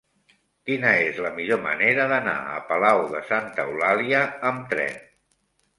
[0.69, 5.03] Quina és la millor manera d'anar a Palau de Santa Eulàlia amb tren?